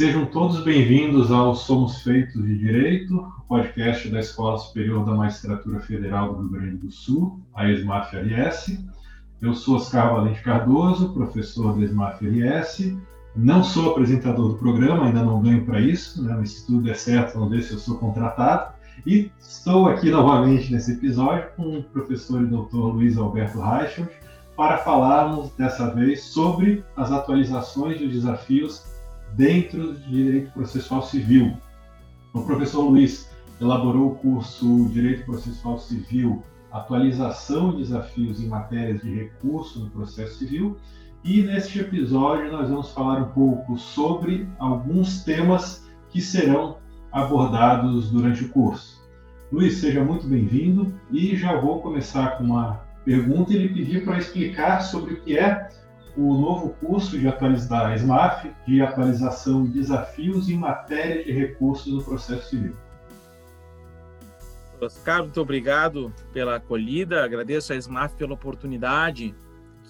[0.00, 6.32] Sejam todos bem-vindos ao Somos Feitos de Direito, podcast da Escola Superior da Magistratura Federal
[6.32, 8.82] do Rio Grande do Sul, a ESMAF-RS.
[9.42, 12.96] Eu sou Oscar Valente Cardoso, professor da ESMAF-RS.
[13.36, 16.34] Não sou apresentador do programa, ainda não ganho para isso, né?
[16.34, 18.72] mas se tudo der certo, vamos ver se eu sou contratado.
[19.06, 24.08] E estou aqui novamente nesse episódio com o professor e doutor Luiz Alberto Reichelt
[24.56, 28.98] para falarmos dessa vez sobre as atualizações e os desafios
[29.34, 31.56] dentro de direito processual civil.
[32.32, 33.30] O professor Luiz
[33.60, 40.38] elaborou o curso Direito Processual Civil, atualização e desafios em matérias de recurso no processo
[40.38, 40.76] civil,
[41.22, 46.78] e neste episódio nós vamos falar um pouco sobre alguns temas que serão
[47.12, 49.00] abordados durante o curso.
[49.52, 54.18] Luiz, seja muito bem-vindo e já vou começar com uma pergunta e lhe pedir para
[54.18, 55.68] explicar sobre o que é
[56.16, 57.26] o novo curso de
[57.68, 62.76] da SMAF de atualização desafios em matéria de recursos no processo civil.
[64.80, 69.34] Oscar, muito obrigado pela acolhida, agradeço a SMAF pela oportunidade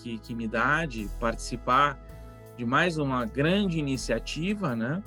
[0.03, 1.99] que, que me dá de participar
[2.57, 5.03] de mais uma grande iniciativa, né?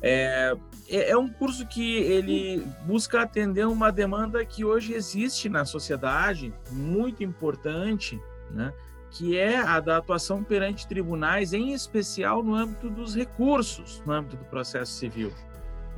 [0.00, 0.56] É,
[0.88, 6.52] é, é um curso que ele busca atender uma demanda que hoje existe na sociedade,
[6.70, 8.72] muito importante, né?
[9.12, 14.36] Que é a da atuação perante tribunais, em especial no âmbito dos recursos, no âmbito
[14.36, 15.32] do processo civil.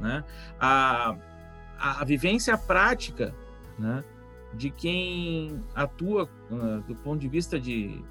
[0.00, 0.24] Né?
[0.58, 1.16] A,
[1.78, 3.32] a, vivência prática
[3.78, 4.02] né,
[4.52, 8.02] de quem atua uh, do ponto de vista de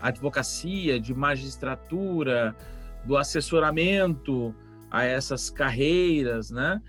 [0.00, 2.56] advocacia, de magistratura,
[3.04, 4.54] do assessoramento
[4.90, 6.80] a essas carreiras, né?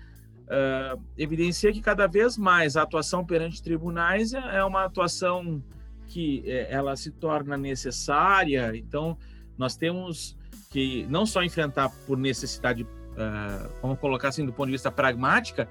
[0.44, 5.62] Uh, evidencia que cada vez mais a atuação perante tribunais é, é uma atuação
[6.08, 8.76] que é, ela se torna necessária.
[8.76, 9.16] Então,
[9.56, 10.36] nós temos
[10.70, 15.68] que não só enfrentar por necessidade, uh, vamos colocar assim, do ponto de vista pragmática,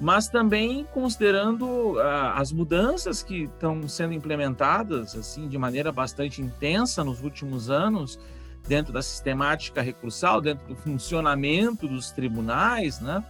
[0.00, 2.00] mas também considerando uh,
[2.34, 8.18] as mudanças que estão sendo implementadas assim de maneira bastante intensa nos últimos anos
[8.66, 13.24] dentro da sistemática recursal, dentro do funcionamento dos tribunais, né?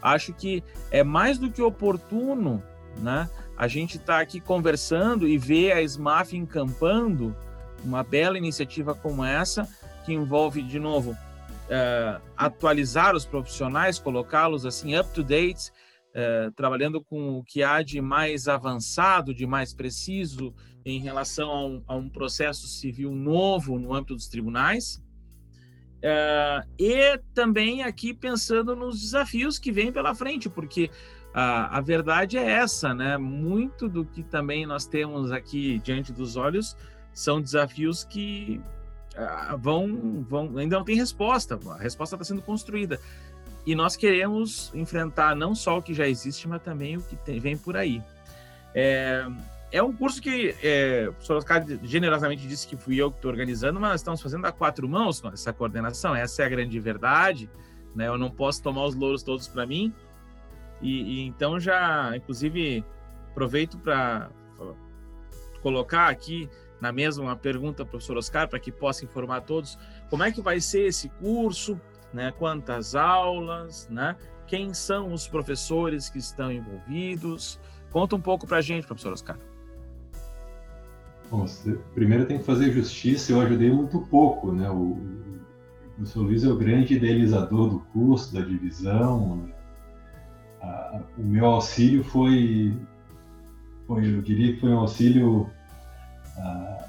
[0.00, 2.62] Acho que é mais do que oportuno,
[2.98, 3.28] né?
[3.56, 7.36] a gente está aqui conversando e vê a SMAF encampando
[7.84, 9.68] uma bela iniciativa como essa,
[10.04, 15.70] que envolve, de novo, uh, atualizar os profissionais, colocá-los assim up to date,
[16.10, 20.54] uh, trabalhando com o que há de mais avançado, de mais preciso
[20.84, 25.02] em relação a um, a um processo civil novo no âmbito dos tribunais.
[25.98, 30.90] Uh, e também aqui pensando nos desafios que vêm pela frente, porque
[31.34, 33.16] a, a verdade é essa, né?
[33.16, 36.76] Muito do que também nós temos aqui diante dos olhos
[37.12, 38.60] são desafios que
[39.16, 42.98] uh, vão, vão, ainda não tem resposta, a resposta está sendo construída.
[43.64, 47.38] E nós queremos enfrentar não só o que já existe, mas também o que tem,
[47.38, 48.02] vem por aí.
[48.74, 49.24] É,
[49.70, 53.78] é um curso que é, o Oscar generosamente disse que fui eu que estou organizando,
[53.78, 57.48] mas estamos fazendo a quatro mãos essa coordenação, essa é a grande verdade.
[57.94, 58.08] Né?
[58.08, 59.94] Eu não posso tomar os louros todos para mim,
[60.82, 62.84] e, e então já, inclusive,
[63.30, 64.30] aproveito para
[65.62, 66.48] colocar aqui
[66.80, 69.78] na mesa uma pergunta, professor Oscar, para que possa informar todos
[70.10, 71.80] como é que vai ser esse curso,
[72.12, 72.32] né?
[72.38, 74.16] Quantas aulas, né?
[74.46, 77.58] Quem são os professores que estão envolvidos?
[77.90, 79.38] Conta um pouco para a gente, professor Oscar.
[81.30, 81.46] Bom,
[81.94, 83.32] primeiro tem que fazer justiça.
[83.32, 84.68] Eu ajudei muito pouco, né?
[84.68, 89.48] O, o professor Luiz é o grande idealizador do curso, da divisão.
[90.62, 91.02] Né?
[91.18, 92.76] o meu auxílio foi,
[93.86, 95.50] foi, eu diria que foi um auxílio,
[96.38, 96.84] ah,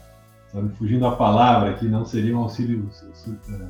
[0.77, 2.89] fugindo a palavra aqui, não seria um auxílio
[3.49, 3.67] é,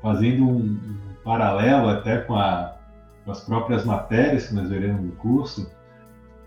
[0.00, 2.76] fazendo um, um, paralelo até com, a,
[3.24, 5.70] com, as próprias matérias que nós veremos no curso,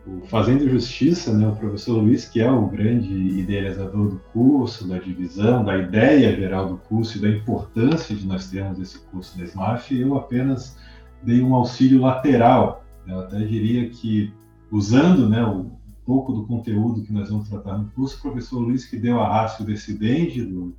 [0.08, 4.98] o Fazendo Justiça, né, o professor Luiz, que é o grande idealizador do curso, da
[4.98, 9.46] divisão, da ideia geral do curso e da importância de nós termos esse curso da
[9.46, 10.78] SMAF, eu apenas
[11.24, 12.84] dei um auxílio lateral.
[13.08, 14.34] Eu até diria que,
[14.72, 15.72] usando né, o
[16.06, 19.28] pouco do conteúdo que nós vamos tratar no curso, o professor Luiz que deu a
[19.28, 20.76] rácio decidente do,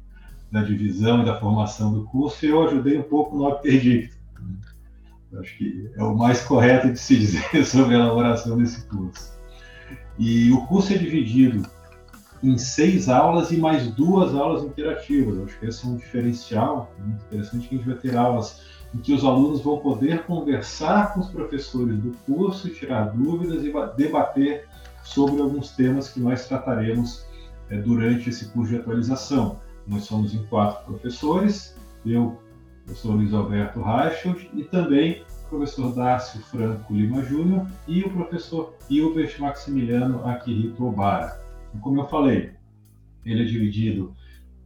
[0.50, 4.16] da divisão e da formação do curso, eu ajudei um pouco no interdicto.
[5.38, 9.38] Acho que é o mais correto de se dizer sobre a elaboração desse curso.
[10.18, 11.62] E o curso é dividido
[12.42, 15.38] em seis aulas e mais duas aulas interativas.
[15.38, 18.98] Acho que esse é um diferencial muito interessante, que a gente vai ter aulas em
[18.98, 24.66] que os alunos vão poder conversar com os professores do curso, tirar dúvidas e debater
[25.04, 27.24] sobre alguns temas que nós trataremos
[27.70, 29.60] é, durante esse curso de atualização.
[29.86, 32.38] nós somos em quatro professores, eu,
[32.84, 38.74] professor Luiz Alberto Reichelt, e também o professor Dácio Franco Lima Júnior e o professor
[38.88, 41.40] Hilbert Maximiliano Akihito Obara.
[41.80, 42.52] Como eu falei,
[43.24, 44.14] ele é dividido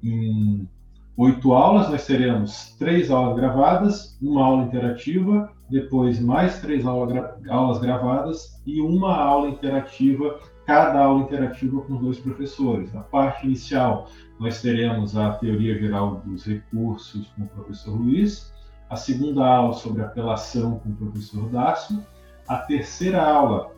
[0.02, 0.68] em
[1.16, 7.38] oito aulas, nós teremos três aulas gravadas, uma aula interativa, depois mais três aula gra
[7.48, 12.92] aulas gravadas e uma aula interativa, cada aula interativa com dois professores.
[12.92, 14.08] Na parte inicial,
[14.40, 18.52] nós teremos a teoria geral dos recursos com o professor Luiz,
[18.90, 22.04] a segunda aula sobre apelação com o professor Dácio,
[22.48, 23.72] a terceira aula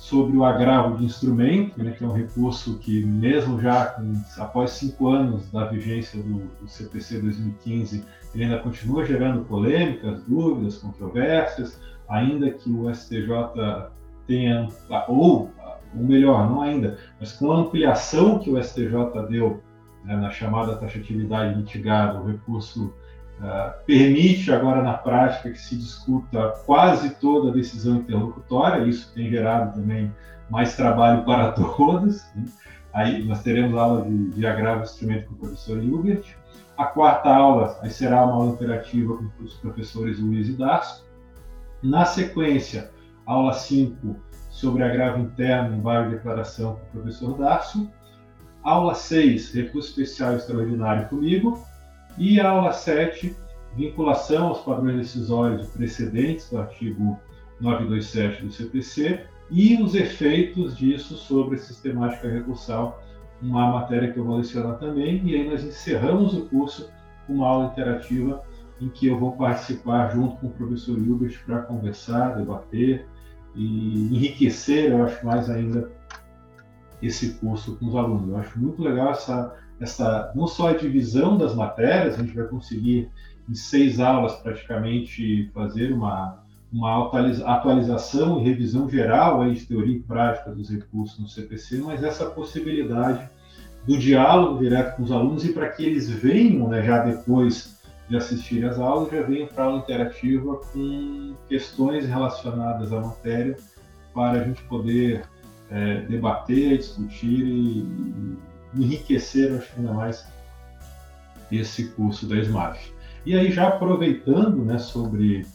[0.00, 4.70] sobre o agravo de instrumento, né, que é um recurso que, mesmo já com, após
[4.70, 8.02] cinco anos da vigência do, do, CPC 2015,
[8.34, 13.90] ele ainda continua gerando polêmicas, dúvidas, controvérsias, ainda que o STJ
[14.26, 14.68] tenha,
[15.06, 15.50] ou,
[15.94, 19.62] ou melhor, não ainda, mas com a ampliação que o STJ deu
[20.02, 22.90] né, na chamada taxatividade mitigada, o recurso
[23.40, 29.30] Uh, permite agora na prática que se discuta quase toda a decisão interlocutória, isso tem
[29.30, 30.14] gerado também
[30.50, 32.22] mais trabalho para todos.
[32.34, 32.44] Né?
[32.92, 36.36] Aí nós teremos aula de, de agravo de instrumento com o professor Hilbert.
[36.76, 41.04] A quarta aula aí será uma aula interativa com os professores Luiz e Darcio.
[41.82, 42.90] Na sequência,
[43.24, 44.16] aula 5
[44.50, 47.90] sobre agravo interno em várias declaração com o professor Darcio.
[48.62, 51.64] Aula 6, recurso especial extraordinário comigo.
[52.18, 53.34] E a aula 7,
[53.76, 57.18] vinculação aos padrões decisórios precedentes do artigo
[57.60, 59.20] 927 do CPC
[59.50, 63.02] e os efeitos disso sobre a sistemática recursal,
[63.42, 66.90] uma matéria que eu vou lecionar também, e aí nós encerramos o curso
[67.26, 68.42] com uma aula interativa
[68.80, 73.06] em que eu vou participar junto com o professor Hilbert para conversar, debater
[73.54, 75.90] e enriquecer, eu acho mais ainda,
[77.02, 78.28] esse curso com os alunos.
[78.28, 82.46] Eu acho muito legal essa essa não só a divisão das matérias, a gente vai
[82.46, 83.08] conseguir
[83.48, 86.38] em seis aulas praticamente fazer uma
[86.72, 87.10] uma
[87.46, 92.26] atualização e revisão geral aí de teoria e prática dos recursos no CPC, mas essa
[92.26, 93.28] possibilidade
[93.86, 98.16] do diálogo direto com os alunos e para que eles venham, né, já depois de
[98.16, 103.56] assistir às aulas, já venham para a aula interativa com questões relacionadas à matéria
[104.14, 105.22] para a gente poder
[105.70, 108.36] é, debater, discutir e,
[108.74, 110.26] enriquecer, acho ainda mais,
[111.50, 112.92] esse curso da SMAF.
[113.26, 115.46] E aí, já aproveitando né, sobre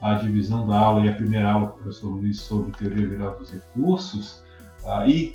[0.00, 3.50] a divisão da aula e a primeira aula do professor Luiz sobre teoria geral dos
[3.50, 4.42] recursos,
[4.84, 5.34] aí,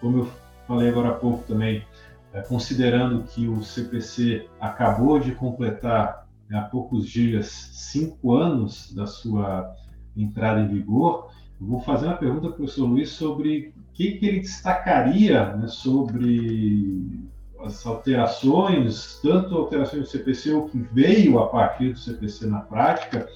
[0.00, 0.30] como eu
[0.66, 1.84] falei agora há pouco também,
[2.32, 9.06] é, considerando que o CPC acabou de completar né, há poucos dias cinco anos da
[9.06, 9.74] sua
[10.16, 11.30] entrada em vigor,
[11.66, 15.68] vou fazer uma pergunta para o professor Luiz sobre o que, que ele destacaria né,
[15.68, 17.30] sobre
[17.60, 23.28] as alterações, tanto alterações do CPC, o que veio a partir do CPC na prática,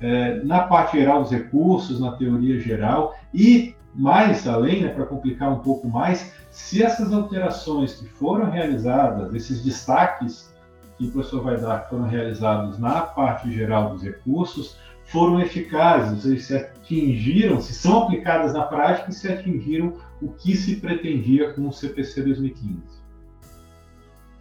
[0.00, 5.50] é, na parte geral dos recursos, na teoria geral, e mais além, né, para complicar
[5.52, 10.54] um pouco mais, se essas alterações que foram realizadas, esses destaques
[10.96, 16.56] que o professor vai dar, foram realizados na parte geral dos recursos, foram eficazes, se
[16.56, 21.72] atingiram, se são aplicadas na prática e se atingiram o que se pretendia com o
[21.72, 22.82] CPC 2015.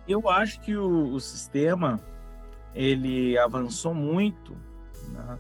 [0.07, 1.99] Eu acho que o, o sistema
[2.73, 4.55] ele avançou muito,
[5.09, 5.39] né?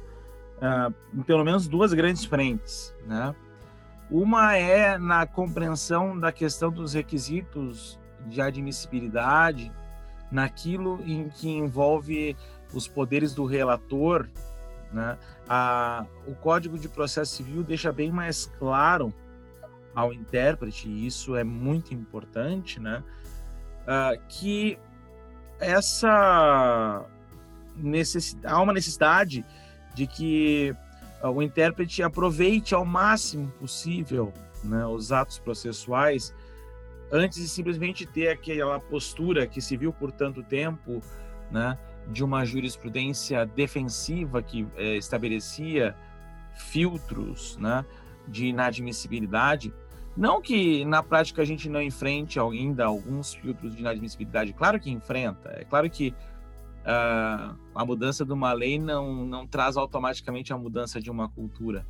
[0.57, 3.35] uh, em pelo menos duas grandes frentes, né?
[4.09, 9.71] Uma é na compreensão da questão dos requisitos de admissibilidade,
[10.31, 12.37] naquilo em que envolve
[12.73, 14.27] os poderes do relator
[14.91, 15.17] né?
[15.47, 19.13] A, o Código de Processo Civil deixa bem mais claro
[19.93, 23.03] ao intérprete, e isso é muito importante, né?
[23.83, 24.77] Uh, que
[25.59, 27.05] essa
[27.75, 29.45] necessidade, há uma necessidade
[29.93, 30.75] de que
[31.23, 36.33] uh, o intérprete aproveite ao máximo possível né, os atos processuais
[37.11, 41.01] antes de simplesmente ter aquela postura que se viu por tanto tempo,
[41.51, 41.77] né,
[42.11, 45.95] de uma jurisprudência defensiva que é, estabelecia
[46.55, 47.85] filtros né,
[48.27, 49.73] de inadmissibilidade.
[50.15, 54.89] Não que na prática a gente não enfrente ainda alguns filtros de inadmissibilidade, claro que
[54.89, 55.49] enfrenta.
[55.57, 56.13] É claro que
[56.85, 61.85] uh, a mudança de uma lei não, não traz automaticamente a mudança de uma cultura.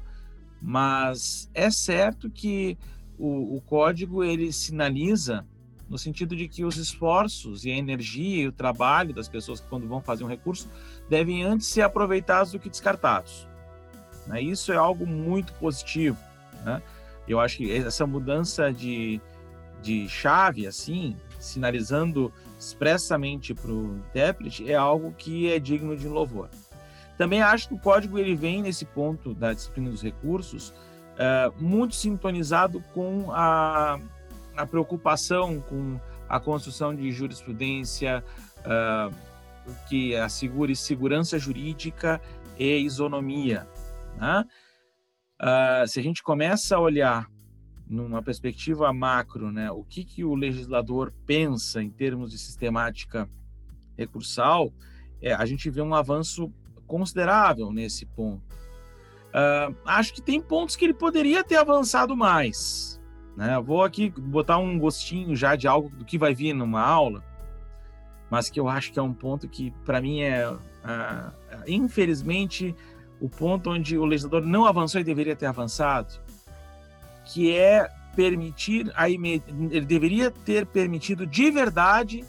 [0.59, 2.77] Mas é certo que
[3.19, 5.45] o, o código ele sinaliza
[5.89, 9.67] no sentido de que os esforços e a energia e o trabalho das pessoas que
[9.67, 10.69] quando vão fazer um recurso
[11.09, 13.47] devem antes ser aproveitados do que descartados.
[14.27, 14.41] Né?
[14.41, 16.17] Isso é algo muito positivo.
[16.63, 16.81] Né?
[17.27, 19.21] Eu acho que essa mudança de,
[19.81, 26.49] de chave, assim, sinalizando expressamente para o intérprete, é algo que é digno de louvor.
[27.17, 30.73] Também acho que o código ele vem nesse ponto da disciplina dos recursos
[31.15, 33.99] uh, muito sintonizado com a,
[34.55, 38.23] a preocupação com a construção de jurisprudência
[38.61, 39.15] uh,
[39.87, 42.21] que assegure segurança jurídica
[42.57, 43.67] e isonomia.
[44.17, 44.45] Né?
[45.41, 47.29] Uh, se a gente começa a olhar
[47.87, 53.29] numa perspectiva macro, né, o que, que o legislador pensa em termos de sistemática
[53.95, 54.73] recursal,
[55.21, 56.51] é, a gente vê um avanço
[56.87, 58.43] considerável nesse ponto.
[59.29, 62.99] Uh, acho que tem pontos que ele poderia ter avançado mais.
[63.35, 63.59] Né?
[63.59, 67.23] Vou aqui botar um gostinho já de algo do que vai vir numa aula,
[68.29, 70.59] mas que eu acho que é um ponto que, para mim, é, uh,
[71.67, 72.75] infelizmente,
[73.19, 76.19] o ponto onde o legislador não avançou e deveria ter avançado,
[77.25, 79.41] que é permitir a ele
[79.85, 82.23] deveria ter permitido de verdade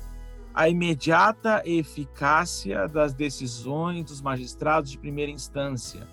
[0.52, 6.08] a imediata eficácia das decisões dos magistrados de primeira instância,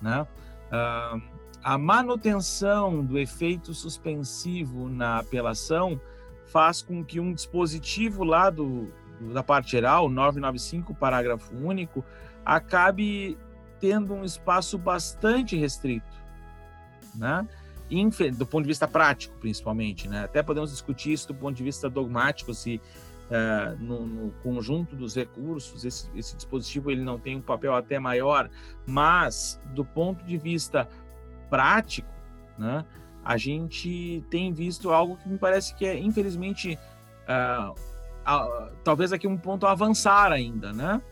[0.00, 0.26] né?
[0.70, 6.00] Uh, a manutenção do efeito suspensivo na apelação
[6.46, 8.92] faz com que um dispositivo lá do,
[9.32, 12.04] da parte geral, 995, parágrafo único,
[12.44, 13.36] acabe
[13.80, 16.06] tendo um espaço bastante restrito,
[17.14, 17.46] né?
[18.36, 20.24] do ponto de vista prático, principalmente, né?
[20.24, 22.80] Até podemos discutir isso do ponto de vista dogmático, se
[23.30, 27.98] uh, no, no, conjunto dos recursos esse, esse, dispositivo ele não tem um papel até
[27.98, 28.50] maior,
[28.86, 30.88] mas do ponto de vista
[31.48, 32.08] prático,
[32.58, 32.84] né?
[33.24, 36.78] A gente tem visto algo que me parece que é, infelizmente,
[37.28, 41.02] uh, uh, talvez aqui um ponto a avançar ainda, né?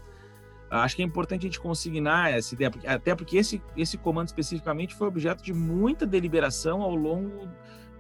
[0.71, 4.27] Acho que é importante a gente consignar essa ideia, porque, até porque esse, esse comando
[4.27, 7.49] especificamente foi objeto de muita deliberação ao longo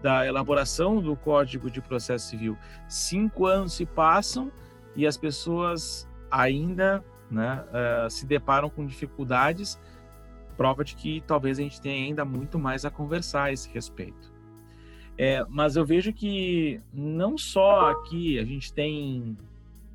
[0.02, 2.58] da elaboração do Código de Processo Civil.
[2.88, 4.50] Cinco anos se passam
[4.96, 9.78] e as pessoas ainda né, uh, se deparam com dificuldades,
[10.56, 14.32] prova de que talvez a gente tenha ainda muito mais a conversar a esse respeito.
[15.16, 19.36] É, mas eu vejo que não só aqui a gente tem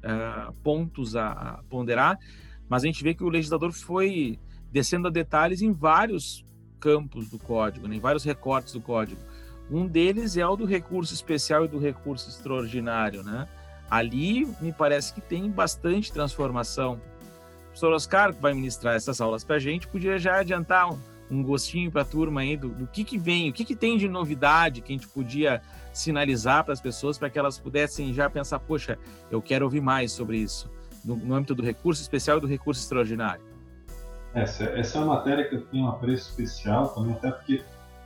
[0.04, 2.18] uh, pontos a, ponderar,
[2.70, 4.40] mas a gente vê que o legislador foi
[4.72, 6.46] descendo a detalhes em vários
[6.80, 9.22] campos do código, né, em vários recortes do código.
[9.70, 13.48] Um deles é o do recurso especial e do recurso extraordinário, né?
[13.90, 17.00] Ali me parece que tem bastante transformação.
[17.80, 21.00] Professor Oscar, que vai ministrar essas aulas para a gente, podia já adiantar um,
[21.32, 23.98] um gostinho para a turma aí do, do, que, que vem, o que, que tem
[23.98, 25.62] de novidade que a gente podia
[25.94, 29.00] sinalizar para as pessoas para que elas pudessem já pensar, poxa,
[29.32, 30.70] eu quero ouvir mais sobre isso
[31.06, 33.46] no, no âmbito do recurso especial e do recurso extraordinário?
[34.34, 37.64] Essa, essa é uma matéria que eu tenho um apreço especial também, até porque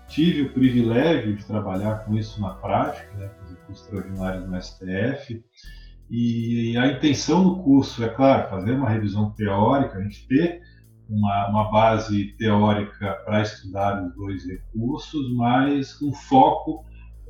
[0.07, 4.61] tive o privilégio de trabalhar com isso na prática, né, com os recursos extraordinários no
[4.61, 5.43] STF,
[6.15, 10.61] e a intenção do curso é, claro, fazer uma revisão teórica, a gente ter
[11.09, 16.85] uma, uma base teórica para estudar os dois recursos, mas com foco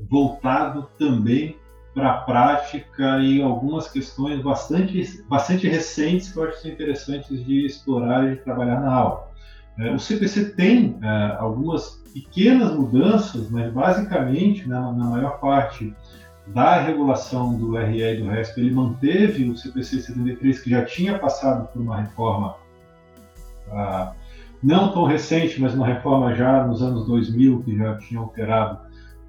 [0.10, 1.56] voltado também
[1.94, 7.46] para a prática e algumas questões bastante, bastante recentes que eu acho que são interessantes
[7.46, 9.32] de explorar e de trabalhar na aula.
[9.80, 15.96] É, o CPC tem é, algumas pequenas mudanças, mas basicamente, na, na, maior parte
[16.48, 21.18] da regulação do RE e do RESP, ele manteve o CPC 73, que já tinha
[21.18, 22.58] passado por uma reforma
[23.72, 24.14] ah,
[24.62, 28.80] não tão recente, mas uma reforma já nos anos 2000, que já tinha alterado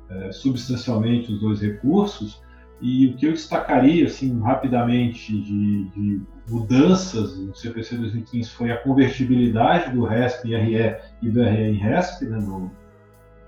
[0.08, 2.42] é, substancialmente os dois recursos.
[2.80, 8.76] E o que eu destacaria, assim, rapidamente, de, de mudanças no CPC 2015 foi a
[8.76, 12.70] convertibilidade do RESP em RE e do RE em RESP, né, no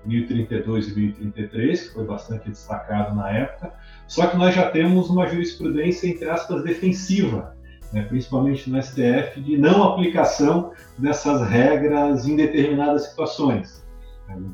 [0.05, 3.73] 1032 e 1033, que foi bastante destacado na época.
[4.07, 7.55] Só que nós já temos uma jurisprudência, entre aspas, defensiva,
[7.91, 13.85] né, principalmente no STF, de não aplicação dessas regras em determinadas situações.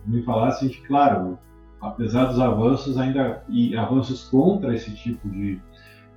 [0.06, 1.38] Me falasse, claro,
[1.82, 5.60] apesar dos avanços ainda e avanços contra esse tipo de,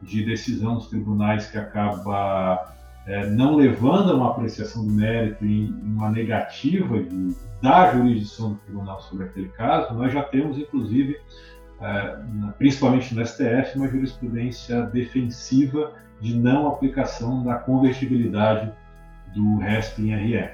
[0.02, 2.75] de decisão dos tribunais que acaba
[3.06, 8.56] é, não levando a uma apreciação do mérito e uma negativa de, da jurisdição do
[8.56, 11.18] tribunal sobre aquele caso, nós já temos inclusive
[11.80, 12.18] é,
[12.58, 18.72] principalmente no STF uma jurisprudência defensiva de não aplicação da convertibilidade
[19.34, 20.50] do RESP em RE.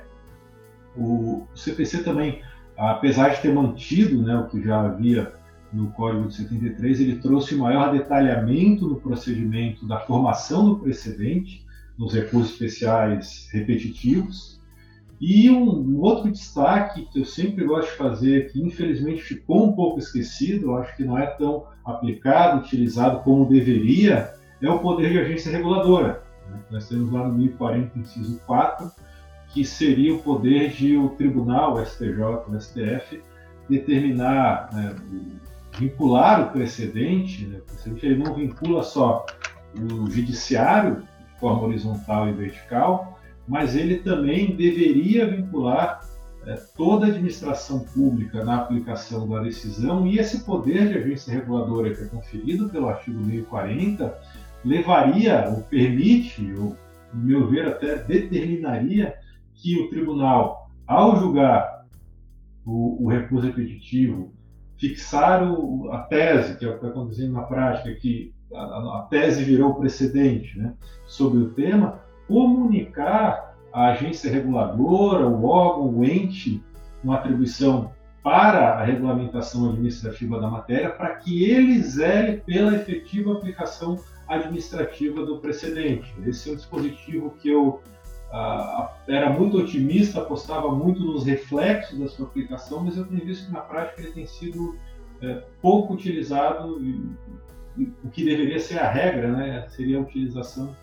[0.97, 2.43] O CPC também
[2.77, 5.33] apesar de ter mantido né, o que já havia
[5.73, 11.65] no Código de 73, ele trouxe maior detalhamento no procedimento da formação do precedente,
[11.99, 14.61] nos recursos especiais repetitivos,
[15.25, 20.01] E um, outro destaque que eu sempre gosto de fazer, que infelizmente ficou um pouco
[20.01, 25.53] esquecido, acho que não é tão aplicado, utilizado como deveria, é o poder de agência
[25.53, 26.25] reguladora.
[26.51, 26.59] Né?
[26.73, 28.91] Nós temos lá no 1040, inciso 4,
[29.55, 33.23] que seria o poder de o tribunal, o STJ, o STF,
[33.69, 34.97] determinar, né,
[35.79, 39.25] vincular o precedente, né, o precedente ele não vincula só
[39.79, 41.05] o judiciário
[41.43, 43.19] forma horizontal e vertical,
[43.49, 46.01] mas ele também deveria vincular
[46.47, 51.93] é, toda a administração pública na aplicação da decisão e esse poder de agência reguladora
[51.93, 54.17] que é conferido pelo artigo 1040
[54.65, 56.77] levaria, ou permite, ou,
[57.13, 59.15] no meu ver, até determinaria
[59.55, 61.87] que o tribunal, ao julgar
[62.65, 64.33] o, o recurso repetitivo,
[64.79, 69.07] fixar o, a tese, que é o que está acontecendo na prática, que a, a
[69.11, 70.75] tese virou precedente né,
[71.07, 76.63] sobre o tema, comunicar à agência reguladora, o órgão, o ente,
[77.03, 77.93] uma atribuição
[78.23, 85.39] para a regulamentação administrativa da matéria, para que ele zele pela efetiva aplicação administrativa do
[85.39, 86.15] precedente.
[86.25, 87.83] Esse é um dispositivo que eu
[89.07, 93.53] era muito otimista, apostava muito nos reflexos da sua aplicação, mas eu tenho visto que
[93.53, 94.75] na prática ele tem sido
[95.21, 96.81] é, pouco utilizado
[97.77, 100.77] o que deveria ser a regra, né, seria a utilização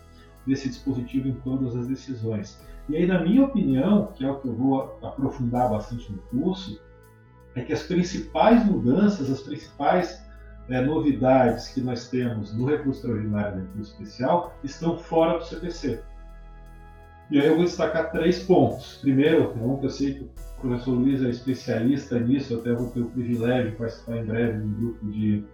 [0.46, 2.60] desse dispositivo em todas as decisões.
[2.88, 6.80] E aí, na minha opinião, que é o que eu vou aprofundar bastante no curso,
[7.54, 10.24] é que as principais mudanças, as principais
[10.68, 16.02] é, novidades que nós temos no recurso extraordinário e recurso especial estão fora do CPC.
[17.30, 18.98] E aí eu vou destacar três pontos.
[19.00, 22.72] Primeiro, é um que eu sei que o professor Luiz é especialista nisso, eu até
[22.72, 25.44] vou ter o privilégio de participar em breve de um grupo de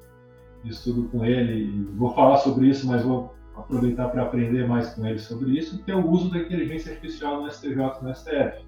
[0.71, 1.87] estudo com ele.
[1.97, 5.91] Vou falar sobre isso, mas vou aproveitar para aprender mais com ele sobre isso, que
[5.91, 8.65] é o uso da inteligência artificial no STJ e no STF.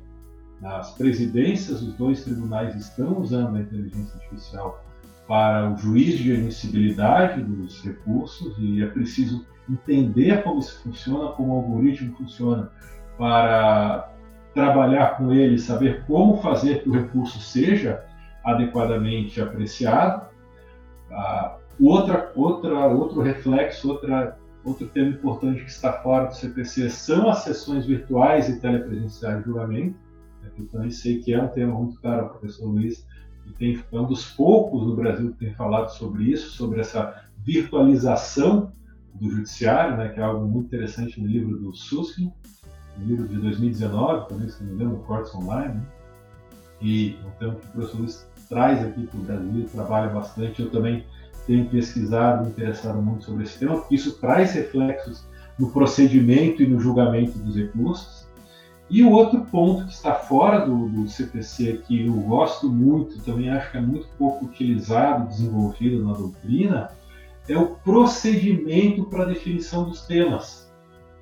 [0.62, 4.83] As presidências dos dois tribunais estão usando a inteligência artificial
[5.26, 11.55] para o juiz de admissibilidade dos recursos e é preciso entender como isso funciona, como
[11.55, 12.70] o algoritmo funciona,
[13.18, 14.11] para
[14.55, 18.05] trabalhar com ele, saber como fazer que o recurso seja
[18.42, 20.27] adequadamente apreciado.
[21.11, 27.31] Ah, outra, outra, outro reflexo, outra Outro tema importante que está fora do CPC são
[27.31, 29.97] as sessões virtuais e telepresenciais de julgamento.
[30.59, 33.07] Eu também sei que é um tema muito caro professor Luiz,
[33.47, 37.25] e tem, é um dos poucos no Brasil que tem falado sobre isso, sobre essa
[37.38, 38.71] virtualização
[39.14, 42.31] do judiciário, né, que é algo muito interessante no livro do Susskind,
[42.99, 45.75] no livro de 2019, também, se não me engano, Cortes Online.
[45.75, 45.83] Né?
[46.83, 50.61] E então, o professor Luiz traz aqui para o Brasil, trabalha bastante.
[50.61, 51.05] Eu também
[51.46, 55.24] tenho pesquisado, interessado muito sobre esse tema, porque isso traz reflexos
[55.59, 58.29] no procedimento e no julgamento dos recursos.
[58.90, 63.51] E o outro ponto que está fora do, do CPC, que eu gosto muito, também
[63.51, 66.90] acho que é muito pouco utilizado, desenvolvido na doutrina,
[67.48, 70.70] é o procedimento para definição dos temas.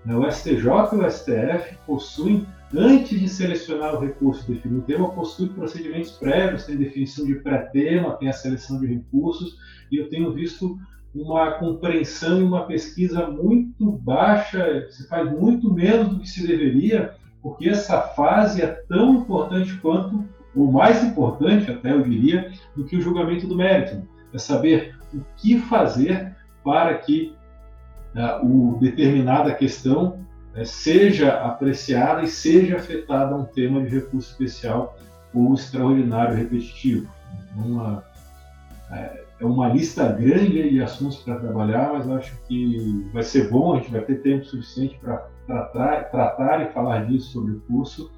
[0.06, 5.48] O STJ e o STF possuem antes de selecionar o recurso definir o tema, possui
[5.48, 9.58] procedimentos prévios, tem definição de pré-tema, tem a seleção de recursos,
[9.90, 10.78] e eu tenho visto
[11.14, 17.14] uma compreensão e uma pesquisa muito baixa, se faz muito menos do que se deveria,
[17.42, 20.24] porque essa fase é tão importante quanto,
[20.54, 24.06] ou mais importante até eu diria, do que o julgamento do mérito.
[24.32, 27.34] É saber o que fazer para que
[28.14, 30.25] uh, o determinada questão
[30.56, 34.96] né, seja apreciada e seja afetada um tema de recurso especial
[35.34, 37.08] ou extraordinário repetitivo.
[37.54, 38.02] Uma,
[38.90, 43.74] é, é uma lista grande de assuntos para trabalhar, mas acho que vai ser bom,
[43.74, 48.10] a gente vai ter tempo suficiente para tratar, tratar e falar disso sobre o curso.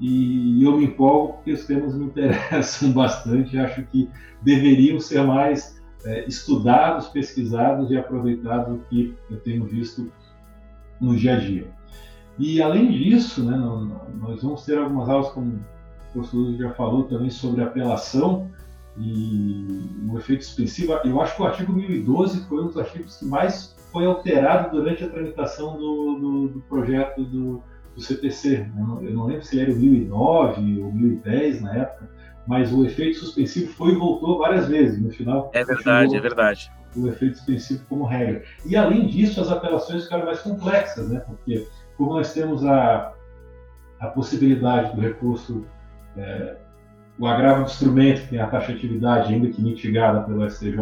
[0.00, 4.08] E eu me empolgo porque os temas me interessam bastante, acho que
[4.40, 10.10] deveriam ser mais é, estudados, pesquisados e aproveitados do que eu tenho visto
[11.00, 11.81] no dia a dia.
[12.38, 17.30] E além disso, né, nós vamos ter algumas aulas, como o professor já falou, também
[17.30, 18.50] sobre apelação
[18.98, 20.92] e o efeito expressivo.
[21.04, 25.04] Eu acho que o artigo 1012 foi um dos artigos que mais foi alterado durante
[25.04, 27.62] a tramitação do, do, do projeto do,
[27.94, 28.66] do CPC.
[28.76, 32.08] Eu não, eu não, lembro se era o 1009 ou 1010 na época,
[32.46, 35.00] mas o efeito suspensivo foi e voltou várias vezes.
[35.00, 35.50] No final.
[35.54, 36.72] É verdade, é verdade.
[36.96, 38.42] O efeito suspensivo como regra.
[38.66, 41.20] E além disso, as apelações ficaram mais complexas, né?
[41.20, 41.66] Porque
[42.02, 43.12] como nós temos a,
[44.00, 45.64] a possibilidade do recurso,
[46.16, 46.56] é,
[47.16, 50.78] o agravo do instrumento, que tem a taxatividade ainda que mitigada pelo STJ,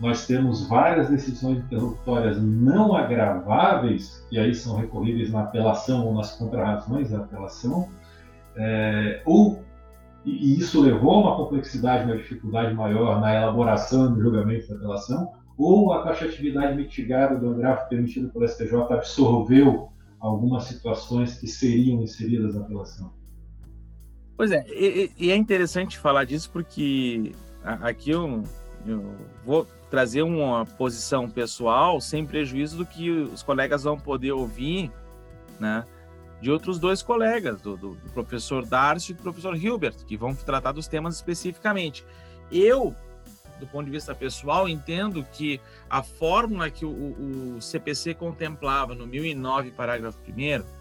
[0.00, 6.32] nós temos várias decisões interruptórias não agraváveis, que aí são recorríveis na apelação ou nas
[6.32, 7.90] contrarrazões da apelação,
[8.56, 9.62] é, ou
[10.24, 15.32] e isso levou a uma complexidade, uma dificuldade maior na elaboração no julgamento da apelação,
[15.58, 22.54] ou a taxatividade mitigada do agravo permitido pelo STJ absorveu algumas situações que seriam inseridas
[22.54, 23.12] na apelação?
[24.36, 28.42] Pois é, e, e é interessante falar disso porque aqui eu,
[28.86, 34.90] eu, vou trazer uma posição pessoal sem prejuízo do que os colegas vão poder ouvir,
[35.58, 35.84] né?
[36.40, 40.34] de outros dois colegas, do, do, do professor Darcy e do professor Hilbert, que vão
[40.34, 42.04] tratar dos temas especificamente.
[42.50, 42.94] Eu,
[43.60, 46.90] do ponto de vista pessoal, entendo que a fórmula que o,
[47.56, 50.80] o, CPC contemplava no 1009, parágrafo 1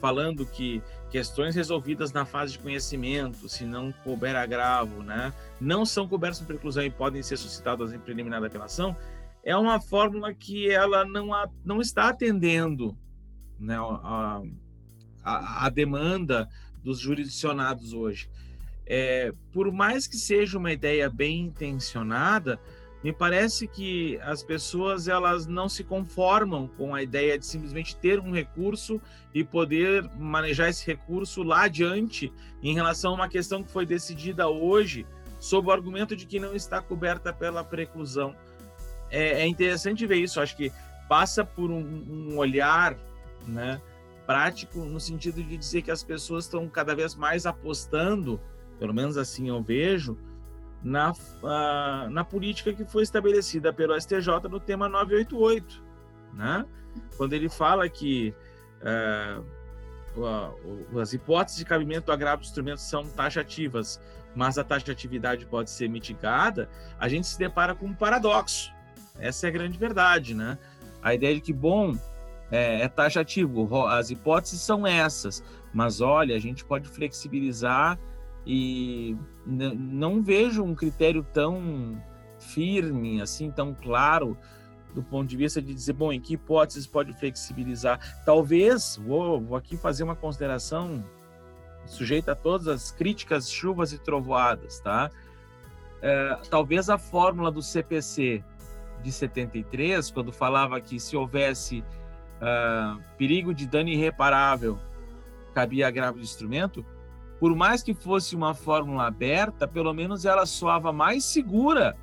[0.00, 6.08] falando que questões resolvidas na fase de conhecimento, se não couber agravo, né, não são
[6.08, 8.96] cobertas por preclusão e podem ser suscitadas em preliminar da apelação,
[9.44, 12.96] é uma fórmula que ela não, a, não está atendendo
[13.58, 14.42] né, a,
[15.22, 16.48] a, a demanda
[16.82, 18.28] dos jurisdicionados hoje.
[18.86, 22.60] É, por mais que seja uma ideia bem intencionada,
[23.02, 28.20] me parece que as pessoas elas não se conformam com a ideia de simplesmente ter
[28.20, 29.00] um recurso
[29.34, 34.48] e poder manejar esse recurso lá adiante em relação a uma questão que foi decidida
[34.48, 35.04] hoje
[35.40, 38.36] sob o argumento de que não está coberta pela preclusão.
[39.10, 40.40] É, é interessante ver isso.
[40.40, 40.72] Acho que
[41.08, 42.96] passa por um, um olhar
[43.46, 43.80] né,
[44.24, 48.40] prático no sentido de dizer que as pessoas estão cada vez mais apostando,
[48.82, 50.18] pelo menos assim eu vejo,
[50.82, 51.12] na,
[52.10, 55.80] na política que foi estabelecida pelo STJ no tema 988,
[56.34, 56.66] né?
[57.16, 58.34] quando ele fala que
[60.16, 64.00] uh, as hipóteses de cabimento do agravo do instrumento são taxativas,
[64.34, 66.68] mas a taxatividade pode ser mitigada,
[66.98, 68.72] a gente se depara com um paradoxo.
[69.16, 70.58] Essa é a grande verdade, né?
[71.00, 71.96] A ideia de que, bom,
[72.50, 73.86] é, é taxativo.
[73.86, 75.40] As hipóteses são essas,
[75.72, 77.96] mas olha, a gente pode flexibilizar
[78.46, 82.02] e não vejo um critério tão
[82.38, 84.36] firme, assim, tão claro
[84.94, 88.22] do ponto de vista de dizer, bom, em que hipóteses pode flexibilizar?
[88.24, 91.04] Talvez, vou, vou aqui fazer uma consideração
[91.86, 95.10] sujeita a todas as críticas, chuvas e trovoadas, tá?
[96.00, 98.44] É, talvez a fórmula do CPC
[99.02, 104.78] de 73, quando falava que se houvesse uh, perigo de dano irreparável
[105.52, 106.84] cabia agravo de instrumento,
[107.42, 111.96] por mais que fosse uma fórmula aberta, pelo menos ela soava mais segura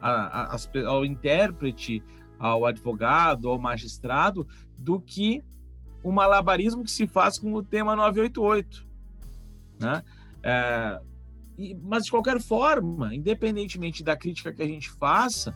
[0.00, 2.02] a, a, ao intérprete,
[2.36, 4.44] ao advogado, ao magistrado,
[4.76, 5.40] do que
[6.02, 8.84] o malabarismo que se faz com o tema 988.
[9.78, 10.02] Né?
[10.42, 11.00] É,
[11.56, 15.54] e, mas, de qualquer forma, independentemente da crítica que a gente faça,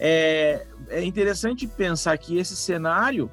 [0.00, 3.30] é, é interessante pensar que esse cenário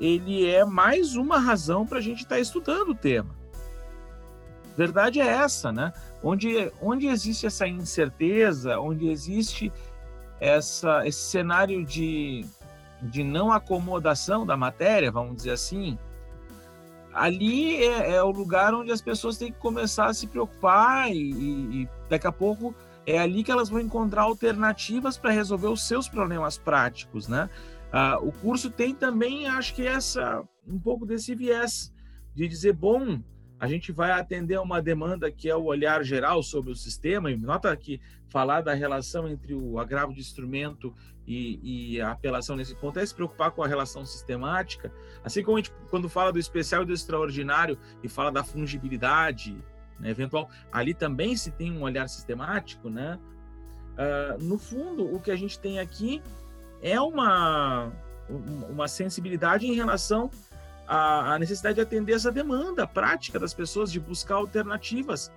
[0.00, 3.43] ele é mais uma razão para a gente estar tá estudando o tema.
[4.76, 5.92] Verdade é essa, né?
[6.22, 9.72] Onde, onde existe essa incerteza, onde existe
[10.40, 12.44] essa, esse cenário de,
[13.02, 15.96] de não acomodação da matéria, vamos dizer assim,
[17.12, 21.30] ali é, é, o lugar onde as pessoas têm que começar a se preocupar e,
[21.82, 22.74] e, daqui a pouco
[23.06, 27.48] é ali que elas vão encontrar alternativas para resolver os seus problemas práticos, né?
[27.92, 31.92] Ah, o curso tem também, acho que essa um pouco desse viés
[32.34, 33.20] de dizer, bom,
[33.58, 37.36] a gente vai atender uma demanda que é o olhar geral sobre o sistema, e
[37.36, 40.92] nota que falar da relação entre o agravo de instrumento
[41.26, 45.56] e, e, a apelação nesse ponto é se preocupar com a relação sistemática, assim como
[45.56, 49.56] a gente, quando fala do especial e do extraordinário e fala da fungibilidade,
[49.98, 50.50] né, eventual.
[50.70, 53.18] Ali também se tem um olhar sistemático, né?
[53.94, 56.20] Uh, no fundo, o que a gente tem aqui
[56.82, 57.90] é uma,
[58.68, 60.30] uma sensibilidade em relação
[60.86, 65.32] à, à necessidade de atender essa demanda prática das pessoas de buscar alternativas.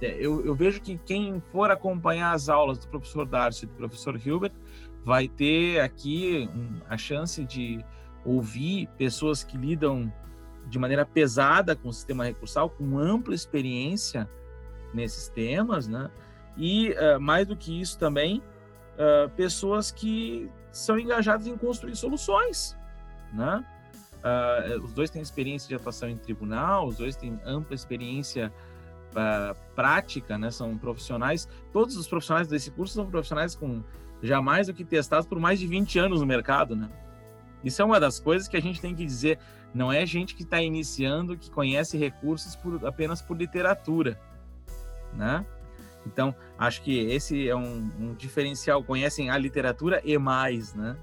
[0.00, 3.74] É, eu, eu, vejo que quem for acompanhar as aulas do professor Darcy e do
[3.74, 4.52] professor Hilbert
[5.04, 6.48] vai ter aqui
[6.88, 7.84] a chance de
[8.24, 10.12] ouvir pessoas que lidam
[10.68, 14.28] de maneira pesada com o sistema recursal, com ampla experiência
[14.94, 16.10] nesses temas, né?
[16.56, 18.42] E uh, mais do que isso também,
[18.94, 22.76] uh, pessoas que são engajadas em construir soluções,
[23.32, 23.64] né?
[24.22, 28.52] Uh, os dois têm experiência de atuação em tribunal, os dois têm ampla experiência
[29.74, 30.50] prática, né?
[30.50, 33.82] São profissionais, todos os profissionais desse curso são profissionais com
[34.22, 36.88] jamais o que testados por mais de 20 anos no mercado, né?
[37.62, 39.38] Isso é uma das coisas que a gente tem que dizer.
[39.74, 44.20] Não é gente que está iniciando, que conhece recursos por, apenas por literatura,
[45.14, 45.44] né?
[46.04, 48.82] Então, acho que esse é um, um, diferencial.
[48.82, 50.96] Conhecem a literatura e mais, né?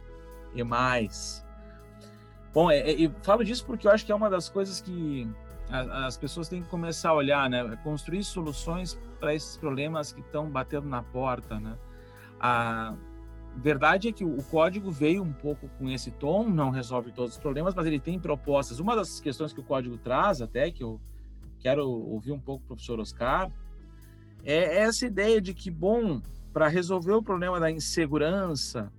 [0.53, 1.45] E mais.
[2.53, 5.29] Bom, é, é, eu falo disso porque eu acho que é uma das coisas que
[5.71, 7.77] as pessoas têm que começar a olhar, né?
[7.83, 11.77] Construir soluções para esses problemas que estão batendo na porta, né?
[12.39, 12.95] A
[13.55, 17.39] verdade é que o código veio um pouco com esse tom, não resolve todos os
[17.39, 18.79] problemas, mas ele tem propostas.
[18.79, 20.99] Uma das questões que o código traz, até que eu
[21.59, 23.51] quero ouvir um pouco o professor Oscar,
[24.43, 26.19] é essa ideia de que, bom,
[26.51, 28.91] para resolver o problema da insegurança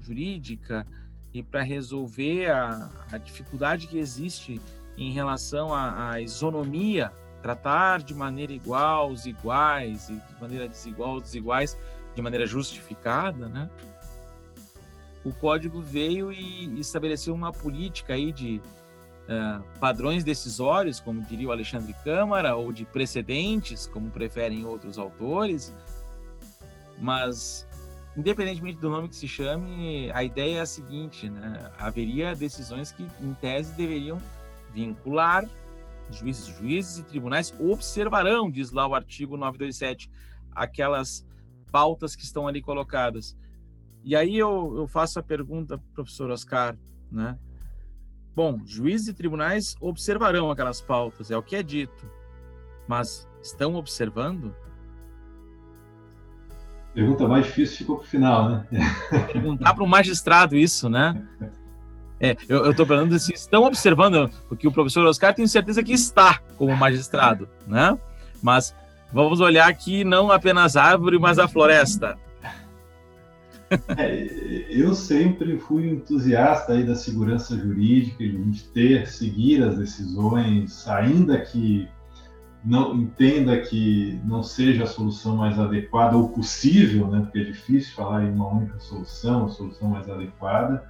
[0.00, 0.86] jurídica
[1.34, 4.60] e para resolver a, a, dificuldade que existe
[4.96, 11.16] em relação à, à isonomia, tratar de maneira igual os iguais e de maneira desigual
[11.16, 11.76] os desiguais,
[12.14, 13.68] de maneira justificada, né?
[15.24, 18.60] O código veio e estabeleceu uma política aí de
[19.24, 25.74] uh, padrões decisórios, como diria o Alexandre Câmara, ou de precedentes, como preferem outros autores,
[26.98, 27.66] mas
[28.16, 31.70] independentemente do nome que se chame, a ideia é a seguinte, né?
[31.78, 34.20] Haveria decisões que, em tese, deveriam
[34.72, 35.48] vincular
[36.10, 40.10] juízes, juízes e tribunais observarão, diz lá o artigo 927,
[40.52, 41.26] aquelas
[41.70, 43.36] pautas que estão ali colocadas.
[44.02, 46.76] E aí eu, eu faço a pergunta, professor Oscar,
[47.10, 47.38] né?
[48.34, 52.10] Bom, juízes e tribunais observarão aquelas pautas, é o que é dito,
[52.88, 54.54] mas estão observando?
[56.94, 58.66] Pergunta mais difícil ficou para o final, né?
[59.32, 61.20] Perguntar para o magistrado isso, né?
[62.20, 66.40] É, eu estou perguntando se estão observando, porque o professor Oscar tem certeza que está
[66.56, 67.98] como magistrado, né?
[68.40, 68.74] Mas
[69.12, 72.16] vamos olhar aqui não apenas a árvore, mas a floresta.
[73.96, 81.40] É, eu sempre fui entusiasta aí da segurança jurídica, de ter, seguir as decisões, ainda
[81.40, 81.88] que
[82.64, 87.94] não entenda que não seja a solução mais adequada ou possível, né, porque é difícil
[87.94, 90.82] falar em uma única solução, a solução mais adequada,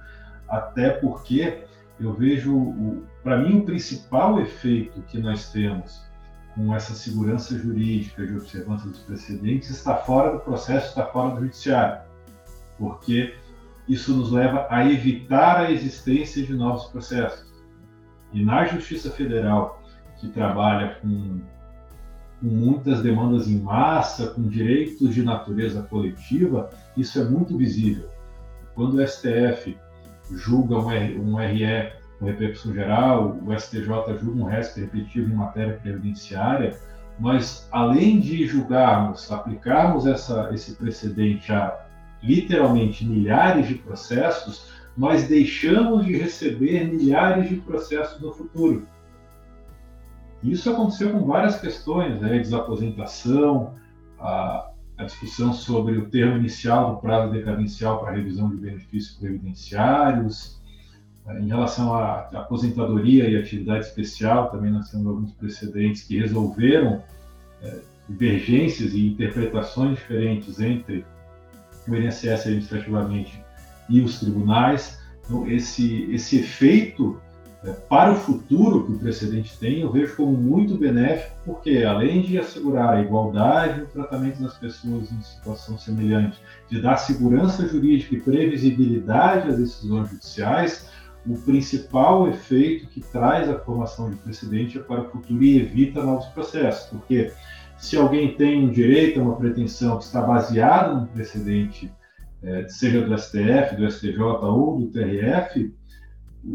[0.47, 1.65] até porque
[1.99, 6.01] eu vejo, para mim, o principal efeito que nós temos
[6.55, 11.41] com essa segurança jurídica de observância dos precedentes está fora do processo, está fora do
[11.41, 12.01] judiciário,
[12.77, 13.35] porque
[13.87, 17.53] isso nos leva a evitar a existência de novos processos.
[18.31, 19.83] E na Justiça Federal,
[20.17, 21.41] que trabalha com
[22.39, 28.09] com muitas demandas em massa, com direitos de natureza coletiva, isso é muito visível.
[28.73, 29.77] Quando o STF
[30.31, 36.77] julga um, RE com repercussão geral, o STJ julga um resto repetitivo em matéria previdenciária,
[37.19, 41.85] nós, além de julgarmos, aplicarmos essa, esse precedente a
[42.21, 48.87] literalmente milhares de processos, nós deixamos de receber milhares de processos no futuro.
[50.43, 52.39] Isso aconteceu com várias questões, né?
[52.39, 53.73] desaposentação,
[54.19, 60.61] a, a, discussão sobre o termo inicial do prazo decadencial para revisão de benefícios previdenciários,
[61.27, 67.01] é, em relação à aposentadoria e atividade especial, também nós temos alguns precedentes que resolveram
[67.61, 71.05] é, divergências e interpretações diferentes entre
[71.87, 73.43] o INSS administrativamente
[73.89, 74.99] e os tribunais.
[75.23, 77.19] Então, esse, esse efeito
[77.73, 82.37] para o futuro que o precedente tem, eu vejo como muito benéfico, porque além de
[82.37, 88.21] assegurar a igualdade no tratamento das pessoas em situação semelhante, de dar segurança jurídica e
[88.21, 90.89] previsibilidade às decisões judiciais,
[91.25, 96.03] o principal efeito que traz a formação de precedente é para o futuro e evita
[96.03, 97.31] novos processos, porque
[97.77, 101.91] se alguém tem um direito uma pretensão que está baseada num precedente,
[102.43, 105.73] é, seja do STF, do STJ ou do TRF,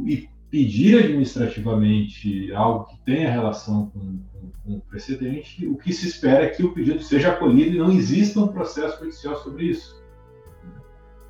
[0.07, 6.09] e pedir administrativamente algo que tenha relação com, com, com, o precedente, o que se
[6.09, 10.01] espera é que o pedido seja acolhido e não exista um processo judicial sobre isso.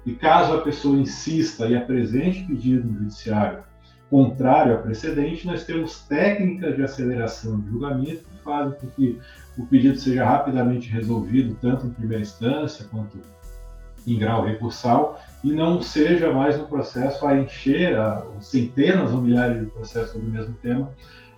[0.06, 3.62] E caso a pessoa insista e apresente pedido no judiciário
[4.10, 9.18] contrário ao precedente, nós temos técnicas de aceleração de julgamento que fazem com que
[9.56, 13.18] o pedido seja rapidamente resolvido, tanto em primeira instância quanto
[14.06, 19.60] em grau recursal, e não seja mais um processo a encher, a, centenas ou milhares
[19.60, 20.90] de processos sobre o mesmo tema,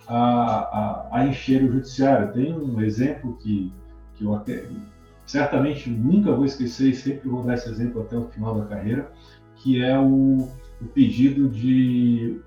[0.07, 2.33] a, a, a, encher o judiciário.
[2.33, 3.71] Tem um exemplo que,
[4.15, 4.65] que eu até,
[5.25, 9.11] certamente nunca vou esquecer e sempre vou dar esse exemplo até o final da carreira,
[9.55, 10.49] que é o,
[10.81, 12.41] o pedido de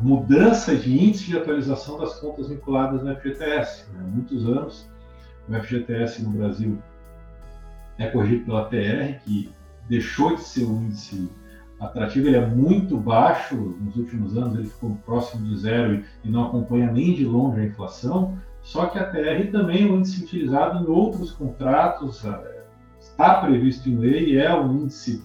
[0.00, 3.86] mudança de índice de atualização das contas vinculadas no FGTS.
[3.92, 4.10] Né?
[4.12, 4.88] Muitos anos,
[5.48, 6.78] o FGTS no Brasil
[7.98, 9.50] é corrigido pela TR, que
[9.88, 11.30] deixou de ser um índice
[11.78, 16.46] atrativo, ele é muito baixo, nos últimos anos ele ficou próximo de zero e não
[16.46, 20.82] acompanha nem de longe a inflação, só que a TR também é um índice utilizado
[20.82, 22.64] em outros contratos, é,
[22.98, 25.22] está previsto em lei, é um índice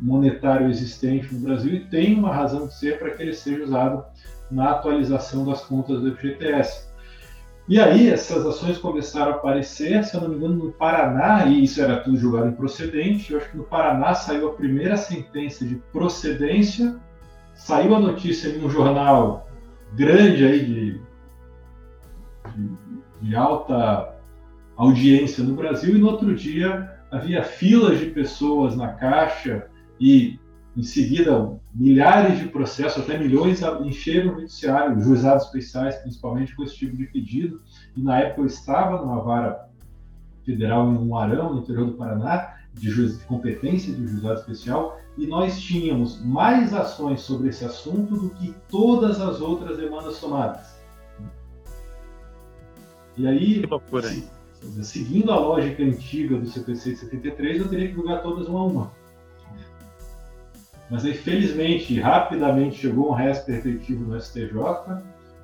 [0.00, 4.04] monetário existente no Brasil e tem uma razão de ser para que ele seja usado
[4.50, 6.89] na atualização das contas do FGTS.
[7.68, 11.64] E aí essas ações começaram a aparecer, se eu não me engano, no Paraná, e
[11.64, 15.76] isso era tudo julgado improcedente, eu acho que no Paraná saiu a primeira sentença de
[15.92, 16.96] procedência,
[17.54, 19.48] saiu a notícia em um jornal
[19.94, 21.00] grande aí de,
[22.56, 22.70] de,
[23.22, 24.16] de alta
[24.76, 29.66] audiência no Brasil, e no outro dia havia filas de pessoas na caixa
[30.00, 30.38] e
[30.76, 36.76] em seguida milhares de processos, até milhões, encheram o judiciário, juizados especiais, principalmente com esse
[36.76, 37.62] tipo de pedido.
[37.96, 39.68] E na época eu estava numa vara
[40.44, 45.26] federal em Umarão, no interior do Paraná, de, juiz, de competência de juizado especial, e
[45.26, 50.80] nós tínhamos mais ações sobre esse assunto do que todas as outras demandas somadas.
[53.16, 53.62] E aí,
[54.10, 54.24] hein?
[54.82, 58.64] seguindo a lógica antiga do CPC de 73, eu teria que julgar todas uma a
[58.64, 58.99] uma.
[60.90, 64.50] Mas aí, felizmente, rapidamente chegou um resto perfectivo no STJ,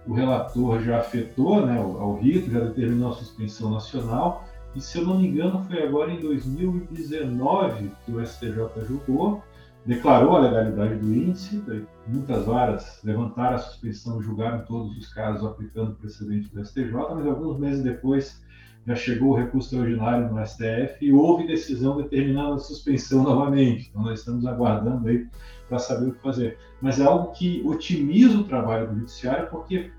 [0.07, 5.07] o relator já afetou né, ao rito, já determinou a suspensão nacional, e se eu
[5.07, 9.43] não me engano foi agora em 2019 que o STJ julgou,
[9.85, 11.63] declarou a legalidade do índice,
[12.09, 17.27] muitas varas levantaram a suspensão, julgaram todos os casos aplicando o precedente do STJ, mas
[17.27, 18.45] alguns meses depois
[18.87, 23.89] já chegou o recurso extraordinário no STF e houve decisão determinando a suspensão novamente.
[23.91, 25.27] Então nós estamos aguardando aí
[25.69, 26.59] para saber o que fazer.
[26.81, 29.91] Mas é algo que otimiza o trabalho do judiciário porque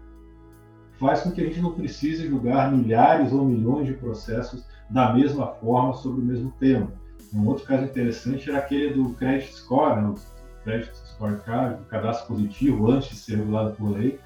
[0.98, 5.48] faz com que a gente não precise julgar milhares ou milhões de processos da mesma
[5.48, 6.92] forma sobre o mesmo tema.
[7.34, 10.16] Um outro caso interessante era aquele do credit score, né, o
[10.64, 14.18] credit scorecard, o cadastro positivo antes de ser regulado por lei,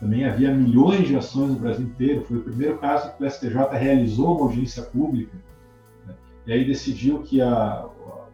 [0.00, 2.24] também havia milhões de ações no Brasil inteiro.
[2.24, 5.36] Foi o primeiro caso que o STJ realizou uma audiência pública.
[6.06, 6.14] Né?
[6.46, 7.86] E aí decidiu que a,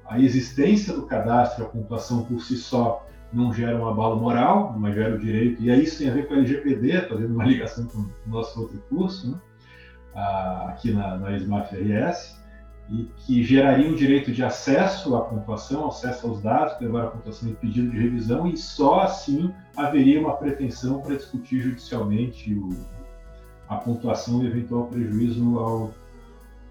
[0.09, 4.95] a existência do cadastro, a pontuação por si só, não gera um abalo moral, mas
[4.95, 5.61] gera o direito.
[5.61, 8.61] E aí isso tem a ver com a LGPD, fazendo uma ligação com o nosso
[8.61, 9.39] outro curso, né?
[10.15, 12.36] ah, aqui na, na SMAF RS
[12.91, 17.49] e que geraria o direito de acesso à pontuação, acesso aos dados, levar a pontuação
[17.49, 22.71] em pedido de revisão, e só assim haveria uma pretensão para discutir judicialmente o,
[23.69, 25.95] a pontuação e eventual prejuízo ao,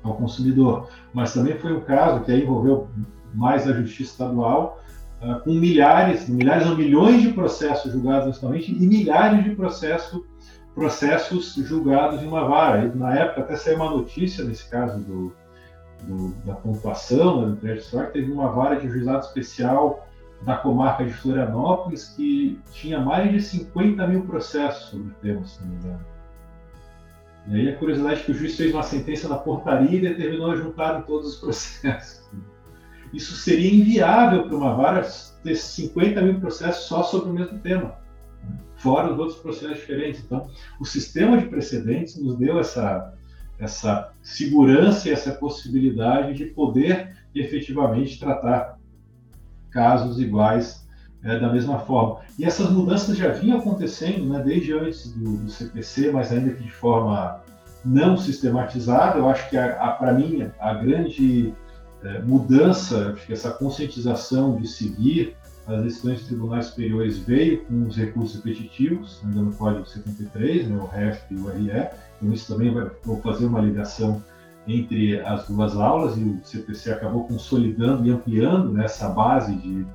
[0.03, 0.87] ao consumidor.
[1.13, 2.87] Mas também foi um caso que envolveu
[3.33, 4.81] mais a justiça estadual,
[5.21, 10.23] uh, com milhares, milhares ou milhões de processos julgados nacionalmente e milhares de processos
[10.73, 12.85] processos julgados em uma vara.
[12.85, 15.33] E, na época até saiu uma notícia nesse caso do
[16.03, 20.07] do, da pontuação né, do crédito score, teve uma vara de juizado especial
[20.41, 25.61] da comarca de Florianópolis que tinha mais de 50 mil processos sobre o tema, se
[25.61, 26.05] não me engano.
[27.47, 30.55] E aí a curiosidade é que o juiz fez uma sentença na portaria e determinou
[30.57, 32.25] juntar em todos os processos.
[33.13, 35.07] Isso seria inviável para uma vara
[35.43, 37.95] ter 50 mil processos só sobre o mesmo tema,
[38.77, 40.23] fora os outros processos diferentes.
[40.23, 43.14] Então, o sistema de precedentes nos deu essa,
[43.59, 48.77] essa segurança e essa possibilidade de poder efetivamente tratar
[49.71, 50.85] casos iguais
[51.23, 52.19] é, da mesma forma.
[52.37, 56.63] E essas mudanças já vinham acontecendo né, desde antes do, do, CPC, mas ainda que
[56.63, 57.41] de forma
[57.83, 59.17] não sistematizada.
[59.17, 61.53] Eu acho que, para mim, a grande
[62.03, 65.35] é, mudança, acho que essa conscientização de seguir
[65.67, 70.77] as decisões dos tribunais superiores veio com os recursos repetitivos, ainda no Código 73, né,
[70.77, 74.23] o REF e o RE, então isso também vai vou fazer uma ligação
[74.67, 79.85] entre as duas aulas e o CPC acabou consolidando e ampliando né, essa base de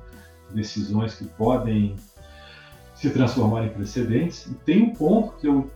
[0.53, 1.95] decisões que podem
[2.95, 4.45] se transformar em precedentes.
[4.47, 5.69] E tem um ponto que eu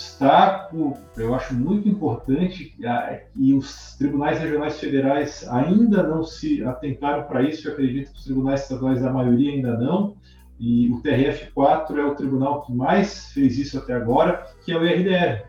[0.00, 7.42] destaco, eu acho muito importante, que os tribunais regionais federais ainda não se atentaram para
[7.42, 10.16] isso, eu acredito que os tribunais estaduais, a maioria ainda não,
[10.58, 14.84] e o TRF4 é o tribunal que mais fez isso até agora, que é o
[14.84, 15.44] IRDR.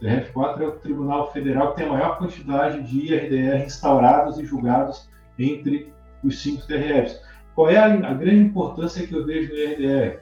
[0.00, 4.44] O TRF4 é o tribunal federal que tem a maior quantidade de IRDR instaurados e
[4.44, 7.20] julgados entre os cinco TRFs.
[7.54, 10.21] Qual é a, a grande importância que eu vejo no IRDR?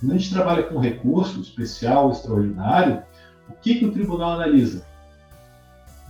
[0.00, 3.02] Quando a gente trabalha com recurso especial, extraordinário,
[3.48, 4.86] o que, que o tribunal analisa?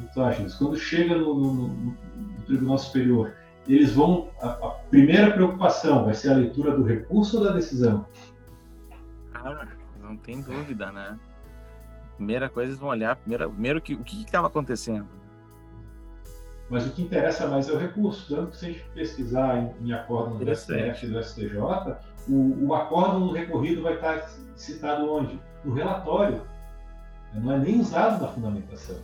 [0.01, 1.97] Então, acho quando chega no, no, no,
[2.47, 3.35] Tribunal Superior,
[3.69, 4.31] eles vão.
[4.41, 8.07] A, a, primeira preocupação vai ser a leitura do recurso ou da decisão?
[9.35, 9.67] Ah,
[10.01, 11.19] não tem dúvida, né?
[12.17, 15.07] Primeira coisa, eles vão olhar primeiro, primeiro que, o que estava acontecendo.
[16.69, 18.35] Mas o que interessa mais é o recurso.
[18.35, 21.97] Tanto que se a gente pesquisar em, em acordo do STF e do STJ,
[22.29, 25.41] o, o acórdão no recorrido vai estar citado onde?
[25.65, 26.43] No relatório.
[27.35, 28.97] Não é nem usado na fundamentação.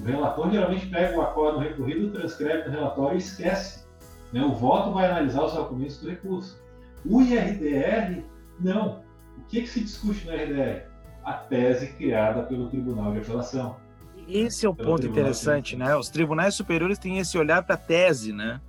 [0.00, 3.86] O relator geralmente pega o acórdão recorrido, transcreve no relatório e esquece.
[4.32, 4.42] Né?
[4.42, 6.60] O voto vai analisar os argumentos do recurso.
[7.04, 8.22] O IRDR,
[8.60, 9.02] não.
[9.36, 10.88] O que, que se discute no IRDR?
[11.28, 13.76] a tese criada pelo Tribunal de Apelação.
[14.26, 15.94] Esse é o ponto interessante, né?
[15.94, 18.60] Os tribunais superiores têm esse olhar para a tese, né?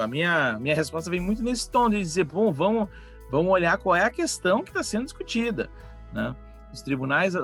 [0.00, 2.88] A minha, minha resposta vem muito nesse tom de dizer, bom, vamos,
[3.30, 5.70] vamos olhar qual é a questão que está sendo discutida,
[6.12, 6.34] né?
[6.72, 7.34] Os tribunais,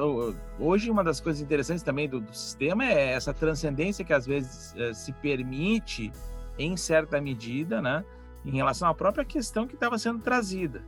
[0.59, 4.75] hoje uma das coisas interessantes também do, do sistema é essa transcendência que às vezes
[4.75, 6.11] é, se permite
[6.59, 8.05] em certa medida, né?
[8.45, 10.83] Em relação à própria questão que estava sendo trazida,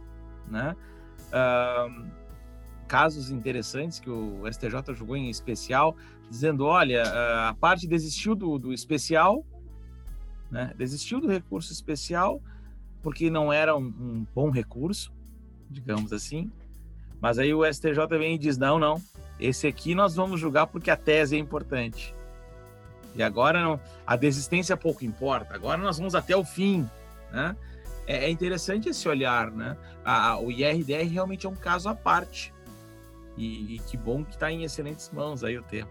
[0.49, 0.75] né?
[1.29, 2.11] Uh,
[2.89, 5.95] casos interessantes que o STJ julgou em especial,
[6.29, 7.05] dizendo, olha,
[7.49, 9.45] a parte desistiu do, do especial,
[10.51, 10.73] né?
[10.77, 12.43] desistiu do recurso especial
[13.03, 15.13] porque não era um, um, bom recurso,
[15.71, 16.51] digamos assim.
[17.21, 19.01] Mas aí o STJ vem e diz: não, não,
[19.39, 22.15] esse aqui nós vamos julgar porque a tese é importante.
[23.15, 26.89] E agora não, a desistência pouco importa, agora nós vamos até o fim.
[27.33, 27.57] Né?
[28.07, 29.51] É, é interessante esse olhar.
[29.51, 29.77] Né?
[30.05, 32.53] A, o IRDR realmente é um caso à parte.
[33.37, 35.91] E, e que bom que está em excelentes mãos aí o termo.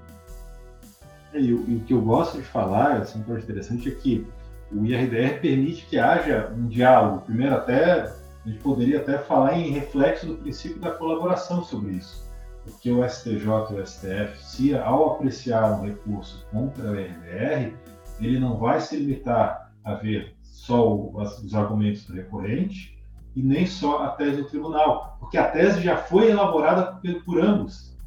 [1.34, 4.28] E, o que eu gosto de falar, assim, é interessante, é que
[4.72, 7.22] o IRDR permite que haja um diálogo.
[7.22, 8.02] Primeiro, até
[8.46, 12.30] a gente poderia até falar em reflexo do princípio da colaboração sobre isso,
[12.64, 17.74] porque o STJ e o STF, se ao apreciar um recurso contra o IRDR,
[18.22, 22.98] ele não vai se limitar a ver só os argumentos do recorrente
[23.36, 27.98] e nem só a tese do tribunal, porque a tese já foi elaborada por ambos.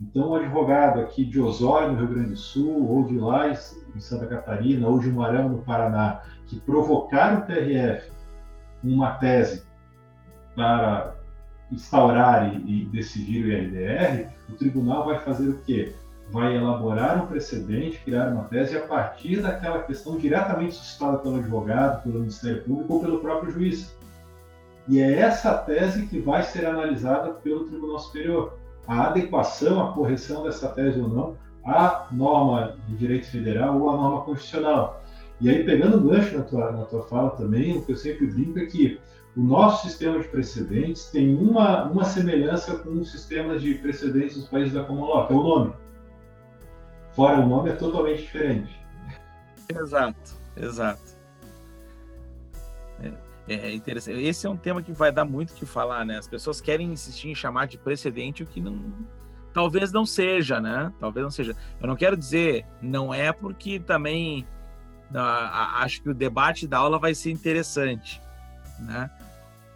[0.00, 4.00] Então, o advogado aqui de Osório, no Rio Grande do Sul, ou de Lais, em
[4.00, 8.10] Santa Catarina, ou de Marão, no Paraná, que provocaram o TRF
[8.82, 9.62] uma tese
[10.54, 11.14] para
[11.70, 15.94] instaurar e, e decidir o IRDR, o tribunal vai fazer o quê?
[16.30, 22.02] Vai elaborar um precedente, criar uma tese a partir daquela questão diretamente suscitada pelo advogado,
[22.02, 23.96] pelo Ministério Público ou pelo próprio juiz.
[24.88, 28.58] E é essa tese que vai ser analisada pelo Tribunal Superior.
[28.90, 33.96] A adequação, a correção dessa tese ou não à norma de direito federal ou à
[33.96, 35.00] norma constitucional.
[35.40, 38.26] E aí, pegando o gancho na tua, na tua fala também, o que eu sempre
[38.26, 39.00] brinco é que
[39.36, 44.48] o nosso sistema de precedentes tem uma, uma semelhança com os sistemas de precedentes dos
[44.48, 45.72] países da Common Law, que é o nome.
[47.12, 48.76] Fora o nome é totalmente diferente.
[49.72, 51.19] Exato, exato.
[53.50, 54.22] É, é interessante.
[54.22, 56.16] Esse é um tema que vai dar muito o que falar, né?
[56.16, 58.92] As pessoas querem insistir em chamar de precedente o que não,
[59.52, 60.92] talvez não seja, né?
[61.00, 61.56] Talvez não seja.
[61.80, 64.46] Eu não quero dizer não é porque também
[65.10, 65.18] uh,
[65.78, 68.22] acho que o debate da aula vai ser interessante,
[68.78, 69.10] né?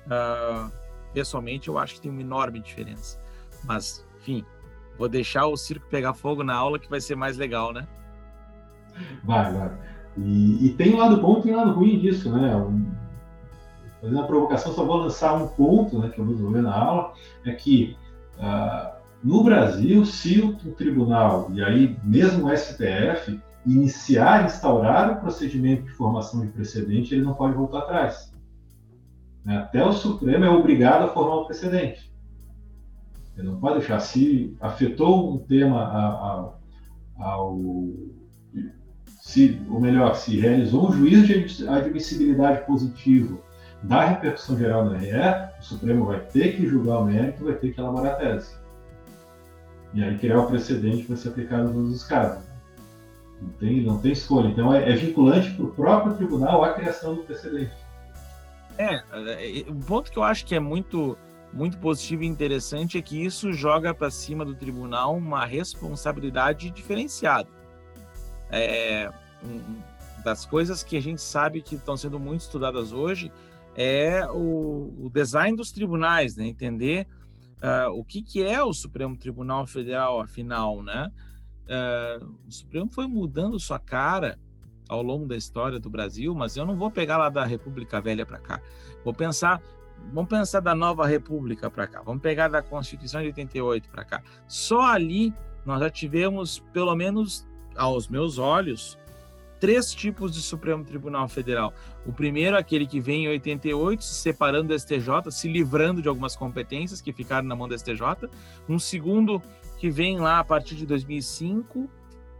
[0.06, 0.70] Uh,
[1.12, 3.18] pessoalmente eu acho que tem uma enorme diferença,
[3.64, 4.44] mas enfim,
[4.96, 7.88] vou deixar o circo pegar fogo na aula que vai ser mais legal, né?
[9.24, 9.72] Vai, vai.
[10.16, 12.54] E, e tem lado bom, tem lado ruim disso, né?
[14.04, 17.14] Fazendo a provocação, só vou lançar um ponto, né, que eu vou desenvolver na aula,
[17.44, 17.96] é que
[18.36, 25.84] uh, no Brasil, se o tribunal, e aí mesmo o STF, iniciar, instaurar o procedimento
[25.84, 28.30] de formação de precedente, ele não pode voltar atrás.
[29.42, 29.56] Né?
[29.56, 32.12] Até o Supremo é obrigado a formar um precedente.
[33.36, 33.98] Ele não pode deixar.
[34.00, 36.60] Se afetou um tema ao.
[37.18, 37.58] ao
[39.20, 43.40] se, ou melhor, se realizou um juízo de admissibilidade positivo
[43.84, 45.10] da repercussão geral no RE,
[45.60, 48.56] o Supremo vai ter que julgar o mérito, vai ter que elaborar a tese.
[49.92, 52.42] E aí criar o precedente para ser aplicado em todos os casos.
[53.40, 54.48] Não tem, não tem escolha.
[54.48, 57.72] Então é, é vinculante para o próprio tribunal a criação do precedente.
[58.78, 61.16] É, é, o ponto que eu acho que é muito,
[61.52, 67.48] muito positivo e interessante é que isso joga para cima do tribunal uma responsabilidade diferenciada.
[68.50, 69.12] É,
[69.44, 69.60] um,
[70.24, 73.30] das coisas que a gente sabe que estão sendo muito estudadas hoje
[73.74, 76.46] é o, o design dos tribunais, né?
[76.46, 77.06] entender
[77.62, 81.10] uh, o que, que é o Supremo Tribunal Federal, afinal, né?
[81.64, 84.38] Uh, o Supremo foi mudando sua cara
[84.88, 88.26] ao longo da história do Brasil, mas eu não vou pegar lá da República Velha
[88.26, 88.60] para cá.
[89.02, 89.62] Vou pensar,
[90.12, 92.02] vamos pensar da Nova República para cá.
[92.02, 94.22] Vamos pegar da Constituição de 88 para cá.
[94.46, 95.32] Só ali
[95.64, 98.98] nós já tivemos, pelo menos aos meus olhos,
[99.64, 101.72] três tipos de Supremo Tribunal Federal.
[102.04, 106.36] O primeiro, aquele que vem em 88, se separando do STJ, se livrando de algumas
[106.36, 108.28] competências que ficaram na mão do STJ.
[108.68, 109.40] Um segundo,
[109.78, 111.88] que vem lá a partir de 2005,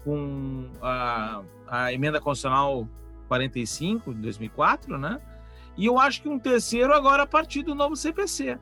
[0.04, 2.86] com a, a emenda constitucional
[3.26, 5.18] 45 de 2004, né?
[5.78, 8.58] E eu acho que um terceiro agora a partir do novo CPC.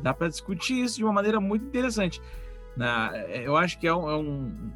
[0.00, 2.20] Dá para discutir isso de uma maneira muito interessante.
[3.44, 4.72] Eu acho que é um, é um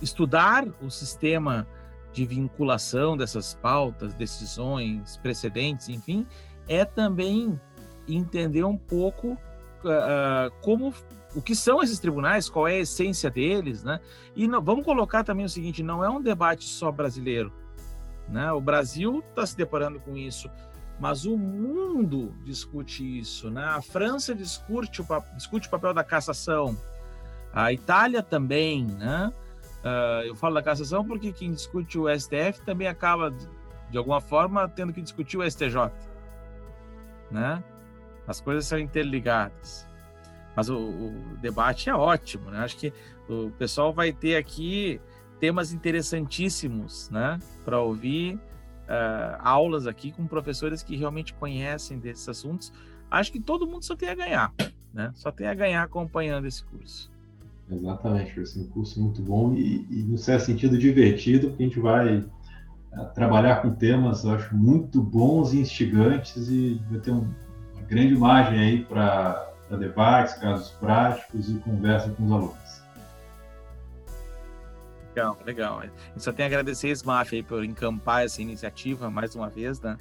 [0.00, 1.66] estudar o sistema
[2.12, 6.26] de vinculação dessas pautas, decisões, precedentes, enfim,
[6.66, 7.58] é também
[8.08, 10.92] entender um pouco uh, como
[11.34, 14.00] o que são esses tribunais, qual é a essência deles, né?
[14.34, 17.52] E não, vamos colocar também o seguinte: não é um debate só brasileiro,
[18.28, 18.50] né?
[18.52, 20.50] O Brasil está se deparando com isso,
[20.98, 23.64] mas o mundo discute isso, né?
[23.64, 26.76] A França discute o, discute o papel da cassação,
[27.52, 29.32] a Itália também, né?
[29.84, 33.32] Uh, eu falo da cassação porque quem discute o STF também acaba,
[33.90, 35.92] de alguma forma, tendo que discutir o STJ,
[37.30, 37.62] né?
[38.26, 39.86] As coisas são interligadas.
[40.56, 42.58] Mas o, o debate é ótimo, né?
[42.58, 42.92] Acho que
[43.28, 45.00] o pessoal vai ter aqui
[45.38, 47.38] temas interessantíssimos, né?
[47.64, 52.72] Para ouvir uh, aulas aqui com professores que realmente conhecem desses assuntos.
[53.10, 54.52] Acho que todo mundo só tem a ganhar,
[54.92, 55.12] né?
[55.14, 57.10] Só tem a ganhar acompanhando esse curso.
[57.70, 61.66] Exatamente, vai ser um curso muito bom e, e no certo sentido divertido, porque a
[61.66, 67.10] gente vai uh, trabalhar com temas, eu acho, muito bons e instigantes e vai ter
[67.10, 67.28] um,
[67.74, 72.82] uma grande margem aí para debates, casos práticos e conversa com os alunos.
[75.14, 75.82] Legal, legal.
[75.82, 79.80] Eu só tenho a agradecer a SMAF aí por encampar essa iniciativa mais uma vez,
[79.80, 79.98] né?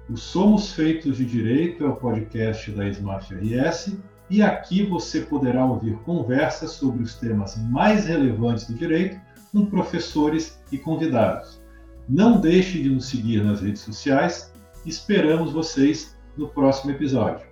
[0.10, 3.96] O Somos Feitos de Direito é o podcast da Esmaf RS
[4.28, 9.16] e aqui você poderá ouvir conversas sobre os temas mais relevantes do direito
[9.52, 11.62] com professores e convidados.
[12.10, 14.52] Não deixe de nos seguir nas redes sociais.
[14.88, 17.46] Esperamos vocês no próximo episódio.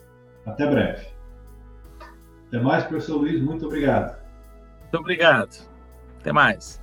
[0.44, 1.06] Até breve.
[2.48, 3.40] Até mais, professor Luiz.
[3.40, 4.20] Muito obrigado.
[4.82, 5.68] Muito obrigado.
[6.20, 6.83] Até mais.